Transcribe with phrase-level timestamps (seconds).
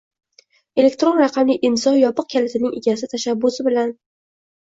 [0.83, 3.93] Elektron raqamli imzo yopiq kalitining egasi tashabbusi bilan